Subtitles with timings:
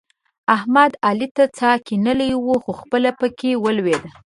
[0.55, 4.03] احمد؛ علي ته څا کنلې وه؛ خو خپله په کې ولوېد.